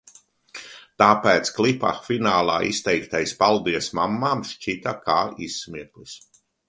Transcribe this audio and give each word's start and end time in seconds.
Tāpēc 1.01 1.51
klipa 1.57 1.91
finālā 2.07 2.55
izteiktais 2.69 3.35
paldies 3.43 3.91
mammām 4.01 4.43
šķita 4.53 4.95
kā 5.05 5.19
izsmiekls. 5.51 6.17